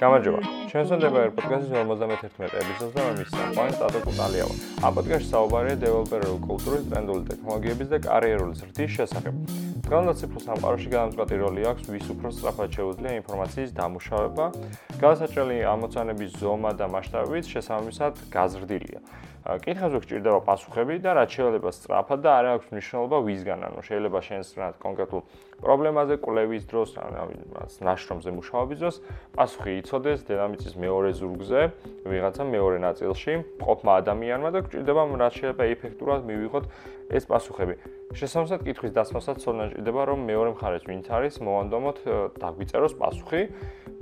[0.00, 0.40] გამარჯობა.
[0.76, 4.56] ჩვენს უნდერბერ პოდკასტის 51 ეპიზოდს და მის საყვარელ სტატო კუტალიავა.
[4.84, 9.34] ამ პოდკასტში საუბარია დეველოპერული კულტურის, ტრენდული ტექნოლოგიების და კარიერული ზრდის შესახებ.
[9.86, 14.46] დღევანდელ ციკლს სამყაროში განსხვავებული როლი აქვს ვის უფრო სწრაფად შეუძლია ინფორმაციის დამუშავება.
[15.00, 19.00] განსაჭრელი ამოცანების ზომა და მასშტაბით შესაბამისად გაზრდილია.
[19.46, 24.48] კითხავზე გჭირდება პასუხები და რაც შეიძლება სწრაფად და არ აქვს მნიშვნელობა ვისგან, ანუ შეიძლება შენს
[24.58, 25.22] რა კონკრეტულ
[25.62, 27.22] პრობლემაზე კვლევის დროს, ანუ
[27.86, 28.96] ნაშრომზე მუშაობის დროს
[29.38, 31.60] პასუხი იცოდეს დედამიწის მეორე ზურგზე,
[32.10, 36.64] ვიღაცა მეორე ნაწილში, ყოფმა ადამიანმა და გჭირდება რაც შეიძლება ეფექტურად მივიღოთ
[37.14, 37.74] ეს პასუხები.
[38.18, 41.96] შესაბამისად კითხვის დასმასაც ცოდნა ჭირდება, რომ მეორე მხარეს ვინც არის, მოვანდომოთ
[42.42, 43.42] დაგვიწეროს პასუხი,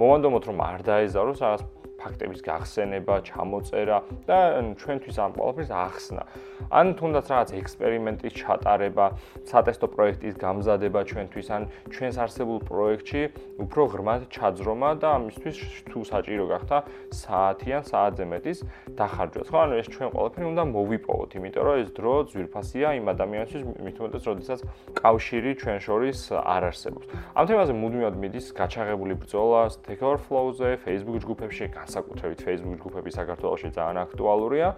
[0.01, 1.61] მოვანდომოთ რომ არ დაეზაროს რაღაც
[2.05, 4.39] ფაქტების გახსენება, ჩამოწერა და
[4.77, 6.23] ჩვენთვის ამ ყველაფერს ახსნა.
[6.71, 9.07] ან თუნდაც რაღაც ექსპერიმენტის ჩატარება,
[9.49, 13.23] სატესტო პროექტის გამზადება ჩვენთვის, ან ჩვენს არსებულ პროექტში
[13.65, 15.57] უფრო ღრმად ჩაძრომა და ამისთვის
[15.89, 16.77] თუ საჭირო გახდა
[17.15, 18.59] საათი ან საათზე მეტის
[18.99, 19.47] დახარჯვაც.
[19.49, 24.23] ხო, ანუ ეს ჩვენ ყველაფერი უნდა მოვიპოვოთ, იმიტომ რომ ეს დრო ძვირფასია იმ ადამიანისთვის, მithumetes,
[24.25, 24.61] როდესაც
[24.99, 27.07] კავშირი ჩვენ შორის არ არსებობს.
[27.39, 33.99] ამ თემაზე მუდმივად მიდის გაჩაღებული ბრძოლა Stack Overflow-ზე, Facebook ჯგუფებში, განსაკუთრებით Facebook ჯგუფები საქართველოში ძალიან
[34.05, 34.69] აქტუალურია.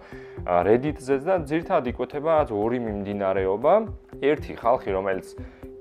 [0.67, 3.73] Reddit-ზეც და ძირთადად იკვეთება ორი მიმდინარეობა.
[4.21, 5.27] ერთი ხალხი, რომელიც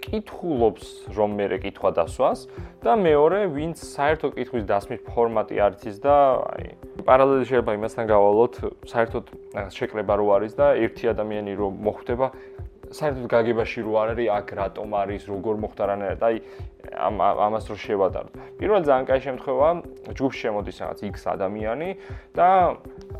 [0.06, 2.40] კითხულობს, რომ მე რე კითხვა დასვას
[2.84, 6.14] და მეორე, ვინც საერთოდ კითხვის დასმის ფორმატი არის ის და
[6.46, 6.66] აი
[7.06, 8.54] პარალელი შეიძლება იმასთან გავალოთ,
[8.86, 9.24] საერთოდ
[9.74, 12.26] შეკრება რო არის და ერთი ადამიანი რო მოხვდება
[12.96, 16.36] საერთოდ გაგებაში რო არ არის აქ რატომ არის როგორ მოხდა რანაირად აი
[16.96, 18.32] ამ ამას რო შევადაროთ.
[18.58, 19.68] პირველ ძალიან კაი შემთხვევა
[20.16, 21.90] ჯგუფში შემოდის რაღაც X ადამიანი
[22.36, 22.48] და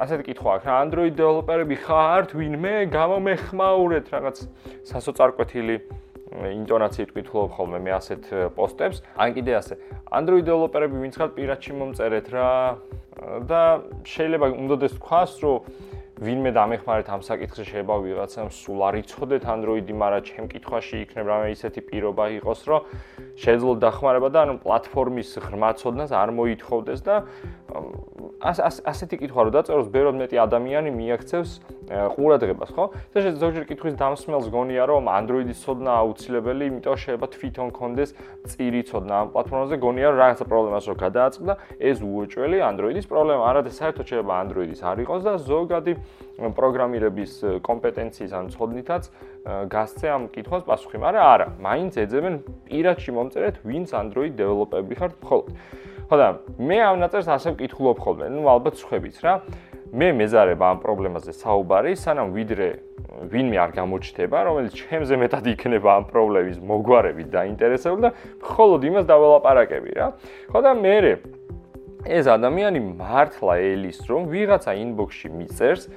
[0.00, 4.36] ასეთი კითხვა აქვს რა Android დეველოპერები ხართ ვინმე გამომეხმაურეთ რაღაც
[4.90, 5.76] სასოწარკვეთილი
[6.36, 8.22] ინტონაციით კითხულობ ხოლმე მე ასეთ
[8.56, 9.74] პოსტებს ან კიდე ასე
[10.12, 12.50] Android დეველოპერები ვინც ხართ პირადში მომწერეთ რა
[13.50, 13.62] და
[14.04, 15.58] შეიძლება უნდადეს თქვას რომ
[16.16, 21.48] ვინმე დამეხმარეთ ამ საკითხზე შეიძლება ვიღაცამ სულ არ იცოდეთ Android-ი, მაგრამ ჩემ კითხვაში იქნება რამე
[21.52, 22.80] ისეთი პირობა იყოს, რომ
[23.36, 27.14] შეძლოთ დახმარება და ანუ პლატფორმის ღრმაცოდნას არ მოითხოვდეს და
[28.40, 31.50] ასეთი კითხვა რო დაწეროს, ბევრად მეტი ადამიანი მიაქცევს
[32.16, 32.84] ყურადღებას, ხო?
[33.14, 38.10] და ზოგჯერ კითხვის დამსმელს გონია, რომ Android-ის ცოდნა აუცილებელი, იმიტომ შეიძლება თვითონ კონდეს
[38.50, 43.70] წირი ცოდნა ამ პლატფორმაზე, გონია რომ რაღაცა პრობლემას რო გადააწყდა, ეს უოჭველი Android-ის პრობლემა, არადა
[43.70, 45.92] საერთოდ შეიძლება Android-ის არ იყოს და ზოგადი
[46.36, 47.32] პროგრამირების
[47.64, 49.02] კომპეტენციის ან ცოდნითაც
[49.72, 52.34] გასცე ამ კითხვას პასუხი, მაგრამ არა, მაინც ეძებენ
[52.68, 55.46] პირადში მომწერეთ, ვინც Android დეველოპერები ხართ მხოლოდ.
[56.06, 56.28] ხო და
[56.58, 59.34] მე ამ ნაწერს ასე ვკითხულობ ხოლმე, ну ალბათ ხვებით რა.
[59.96, 62.66] მე მეზარებ ამ პრობლემაზე საუბარი, სანამ ვიდრე
[63.32, 68.10] ვინმე არ გამოჩნდება, რომელიც ჩემზე მეტად იქნება ამ პრობლემის მოგვარებით დაინტერესებული და
[68.42, 70.06] მხოლოდ იმას დაველაპარაკები რა.
[70.52, 70.94] ხო და მე
[72.06, 75.88] ეს ადამიანი მართლა ელის რომ ვიღაცა ინბოქსში მიწერს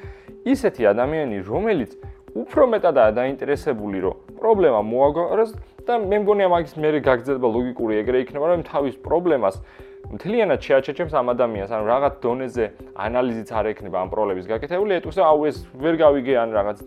[0.50, 1.92] ისეთი ადამიანი რომელიც
[2.34, 5.52] უფრო მეტადაა დაინტერესებული რომ პრობლემა მოაგვაროს
[5.86, 9.62] და მე მგონია მაგის მე გაგზავნება ლოგიკური ეგრე იქნება რომ თავის პრობლემას
[10.10, 12.66] მთლიანად შეაჩეჩებს ამ ადამიანს, ანუ რაღაც დონეზე
[12.98, 16.78] ანალიზიც არ ექნება ამ პრობლემის გაკეთებული, ეტყვის, აუ ეს ვერ გავიგე ან რაღაც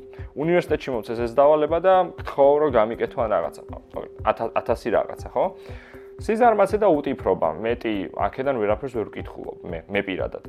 [0.43, 3.63] უნივერსიტეტში მოცეს ეს დავალება და გთხოვ რომ გამიკეთო ან რაღაცა.
[4.27, 5.45] 1000 რაღაცა, ხო?
[6.23, 10.45] სიზარმაცე და უტიფრობა, მეტი აქედან ვერაფერს ვერ ვკითხულობ მე, მე პირადად.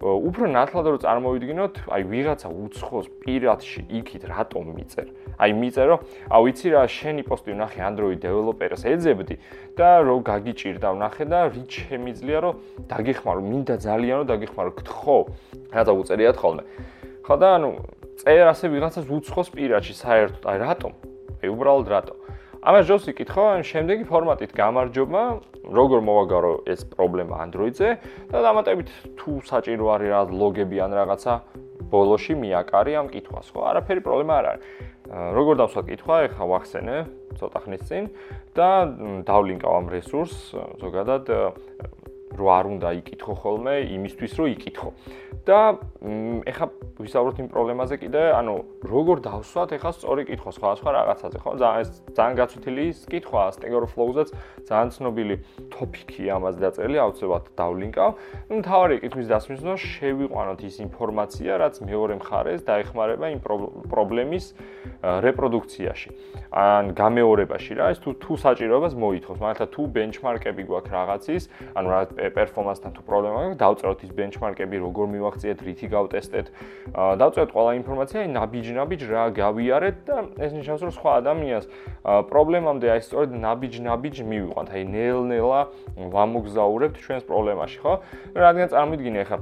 [0.00, 5.06] უფრო ნათლად რო წარმოვიდგინოთ, აი ვიღაცა უცხოს პირადში იქით რატომ მიწერ?
[5.36, 5.96] აი მიწერო,
[6.32, 9.36] აუ იცი რა, შენი პოსტი ვნახე Android developer-ს ეძებდი
[9.76, 12.54] და რო გაგიჭირდა ვნახე და რით შემიძლია რომ
[12.88, 15.18] დაგეხმარო, მინდა ძალიან რომ დაგეხმარო, გთხო.
[15.76, 16.62] რათა უწერიათ ხოლმე.
[17.28, 17.70] ხო და ანუ
[18.24, 20.92] წერ ასე ვიღაცას უცხოს პირადში საერთოდ, აი რატომ?
[21.44, 22.16] აი უბრალოდ რატომ?
[22.68, 25.20] ამას ჯობს იკითხო, ან შემდეგი ფორმატით გამარჯობა,
[25.72, 27.88] როგორ მოვაგარო ეს პრობლემა Android-ზე
[28.28, 31.32] და დამატებით თუ საჭირო არის რა ლოგები ან რაღაცა
[31.88, 33.60] ბოლოში მიაკარი ამ კითხვას, ხო?
[33.72, 34.64] არაფერი პრობლემა არ არის.
[35.08, 36.96] როგორ დავსვათ კითხვა, ეხლა ვახსენე
[37.40, 38.04] ცოტა ხნის წინ
[38.52, 38.68] და
[39.24, 40.52] დავლინკავ ამ რესურსს,
[40.84, 41.24] ზოგადად
[42.36, 44.88] რო არ უნდა იკითხო ხოლმე იმისთვის რომ იკითხო.
[45.48, 45.80] და
[46.44, 46.66] ეხა
[47.00, 48.54] ვისაუბროთ იმ პრობლემაზე კიდე, ანუ
[48.84, 51.50] როგორ დავსვათ ეხა სწორი კითხვა სხვა სხვა რაღაცაზე, ხო?
[51.62, 54.28] ძალიან ეს ძალიან გაცვთილი კითხვა Stack Overflow-ზეც
[54.68, 55.36] ძალიან ცნობილი
[55.72, 58.10] ტოპიკი ამას დაწერილი, აუცილებლად დავლინკავ.
[58.52, 63.40] ნუ თავარი კითხვის დასმის დროს შევიყვანოთ ის ინფორმაცია, რაც მეორე მხარეს დაეხმარება იმ
[63.88, 64.44] პრობლემის
[65.24, 66.10] რეპროდუქციაში.
[66.48, 71.44] ან გამეორებაში რა ეს თუ თუ საჭიროებას მოითხოვს მაგალითად თუ ბენჩმარკები გვაქვს რაღაცის
[71.76, 76.46] ანუ რა პერფორმანსთან თუ პრობლემა აქვს დავწეროთ ის ბენჩმარკები როგორ მივახციეთ რითი გავტესტეთ.
[77.22, 81.64] დავწეროთ ყველა ინფორმაცია ნაბიჯ-ნაბიჯ რა გავიარეთ და ეს ნიშნავს რომ სხვა ადამიანს
[82.32, 84.68] პრობლემამდე აი სწორედ ნაბიჯ-ნაბიჯ მივიყვანთ.
[84.74, 85.60] აი ნელ-ნელა
[86.14, 87.92] ვამოგზაურებთ ჩვენს პრობლემაში ხო?
[88.34, 89.38] რადგან წარმოვიდგინე ახლა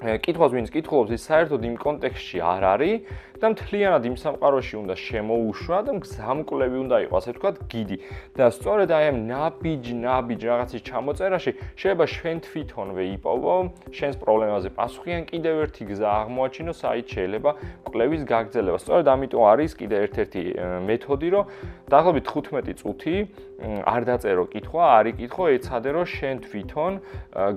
[0.00, 3.04] კითხავს ვინც კითხულობს ის საერთოდ იმ კონტექსტში არ არის
[3.40, 7.96] და მთლიანად იმ სამყაროში უნდა შემოუშვა და გზამკვლევი უნდა იყოს, ასე ვთქვათ, გიდი.
[8.36, 11.50] და სწორედ აი ამ ნაბიჯ, ნაბიჯ რაღაცის ჩამოწერაში
[11.80, 13.54] შეიძლება შენ თვითონვე იპოვო
[13.96, 17.50] შენს პრობლემაზე პასუხი ან კიდევ ერთი გზა აღმოაჩინო, საით შეიძლება
[17.88, 18.78] კვლევის გაგრძელება.
[18.84, 20.42] სწორედ ამიტომ არის კიდევ ერთ-ერთი
[20.84, 21.44] მეთოდი, რომ
[21.90, 23.16] დაახლოებით 15 წუთი
[23.60, 26.92] არ დაწერო კითხვა, არის კითხვა, ეცადე რომ შენ თვითონ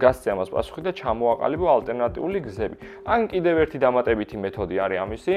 [0.04, 2.76] გასცე ამას პასუხი და ჩამოაყალიბო ალტერნატიული გზები.
[3.08, 5.34] ან კიდევ ერთი დამატებითი მეთოდი არის ამისი,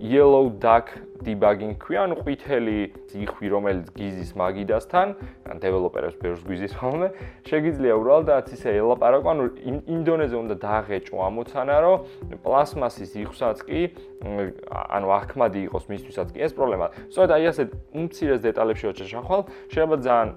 [0.00, 0.92] yellow duck
[1.24, 2.78] debugging ქვია, ანუ ყვითელი
[3.10, 5.06] ძიხვი, რომელიც გიზის მაგიდასთან,
[5.48, 7.08] ან დეველოპერებს ბევრს გვიზის ხოლმე,
[7.48, 9.44] შეიძლება უბრალოდ ისე ელაპარაკო, ანუ
[9.96, 11.96] ინდონეზე უნდა დააღეჭო ამოცანა, რომ
[12.44, 13.80] პლასმასის იხსაც კი,
[14.68, 16.86] ანუ ახმადი იყოს მისთვისაც კი ეს პრობლემა.
[17.08, 17.62] სწორედ აი ასე
[17.96, 19.40] უმცირეს დეტალებში ოჩაშახვალ,
[19.72, 20.28] შეიძლება ძალიან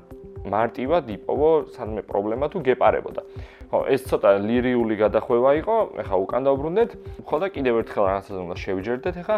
[0.46, 3.22] მარტივად იპოვო სადმე პრობლემა თუ გეპარებოდა.
[3.70, 6.90] ხო, ეს ცოტა ლირიული გადახვევა იყო, ეხა უკან დავბრუნდეთ.
[7.28, 9.38] ხო და კიდევ ერთხელ რაღაცას უნდა შევიჯერდეთ, ეხა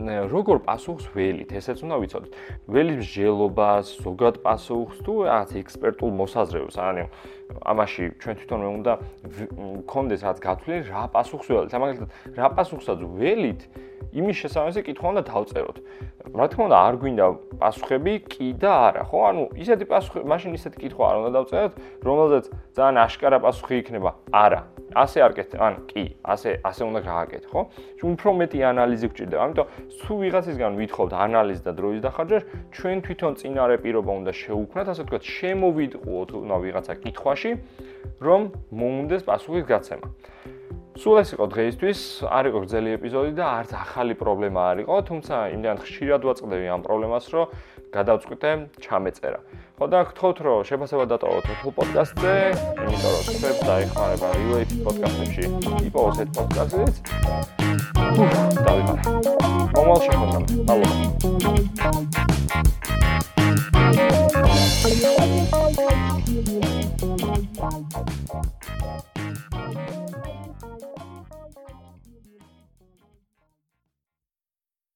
[0.00, 2.32] როგორ პასუხს ველით, ესეც უნდა ვიცოდეთ.
[2.68, 7.04] ველის მსჯელობას, ზოგად პასუხს თუ რაღაც ექსპერტულ მოსაზრებას, ანუ
[7.52, 8.92] ამაში ჩვენ თვითონვე უნდა
[9.84, 11.72] გქონდეს რაღაც გათვლილი რა პასუხს ველით.
[11.76, 12.08] ამაგალითად,
[12.40, 13.62] რა პასუხსაც ველით,
[14.12, 15.76] იმის შესაბამისი კითხვა უნდა დავწეროთ.
[16.36, 17.26] რა თქმა უნდა, არ გვინდა
[17.60, 19.18] პასუხები კი და არა, ხო?
[19.28, 21.72] ანუ ისეთი პასუხი, მაშინ ისეთი კითხვა არ უნდა დავწეროთ,
[22.04, 22.44] რომელზეც
[22.76, 24.10] ძალიან აშკარა პასუხი იქნება.
[24.32, 24.60] არა.
[24.92, 27.62] ასე არ გეთ, ან კი, ასე ასე უნდა გააკეთო, ხო?
[28.12, 29.40] უფრო მეტი ანალიზი გჭირდება.
[29.40, 29.66] ამიტომ
[30.02, 32.42] თუ ვიღაცისგან ვითხოვთ ანალიზს და დროის დახარჯვას,
[32.74, 37.50] ჩვენ თვითონ წინარე პირობა უნდა შეუქმნათ, ასე ვთქვათ, შემოვიდყუოთ უნდა ვიღაცა კითხვაში,
[38.22, 38.40] რომ
[38.72, 40.06] მოუნდეს პასუხის გაცემა.
[40.92, 45.34] სულ ეს იყო დღეისთვის, არ იყო გრძელი ეპიზოდი და არც ახალი პრობლემა არ იყო, თუმცა
[45.56, 47.46] იმდან ხშირად ვაწყდები ამ პრობლემას, რომ
[47.96, 48.50] გადავწყვიტე
[48.84, 49.40] ჩამეწერა.
[49.80, 52.34] ხო და გთხოვთ, რომ შეფასება დატოვოთ Apple Podcast-ზე,
[52.86, 55.44] იმიტომ რომ თქვენ დაიხმარება Relate Podcast-ებში,
[55.88, 57.61] იპოვოს ეს პოდკასტიც.
[57.94, 58.84] Ух, давай.
[59.72, 60.46] Помолчи, пацан.
[60.68, 61.21] Алло.